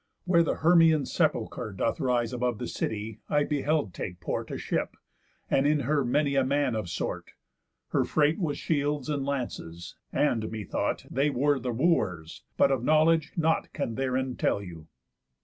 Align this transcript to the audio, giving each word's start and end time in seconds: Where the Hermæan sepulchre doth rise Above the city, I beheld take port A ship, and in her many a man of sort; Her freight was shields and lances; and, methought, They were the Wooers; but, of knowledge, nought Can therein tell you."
Where 0.25 0.41
the 0.41 0.55
Hermæan 0.55 1.05
sepulchre 1.05 1.73
doth 1.77 1.99
rise 1.99 2.33
Above 2.33 2.57
the 2.57 2.65
city, 2.67 3.19
I 3.29 3.43
beheld 3.43 3.93
take 3.93 4.19
port 4.19 4.49
A 4.49 4.57
ship, 4.57 4.97
and 5.47 5.67
in 5.67 5.81
her 5.81 6.03
many 6.03 6.33
a 6.33 6.43
man 6.43 6.73
of 6.75 6.89
sort; 6.89 7.33
Her 7.89 8.03
freight 8.03 8.39
was 8.39 8.57
shields 8.57 9.09
and 9.09 9.23
lances; 9.23 9.97
and, 10.11 10.49
methought, 10.51 11.05
They 11.11 11.29
were 11.29 11.59
the 11.59 11.71
Wooers; 11.71 12.41
but, 12.57 12.71
of 12.71 12.83
knowledge, 12.83 13.33
nought 13.37 13.73
Can 13.73 13.93
therein 13.93 14.37
tell 14.37 14.59
you." 14.59 14.87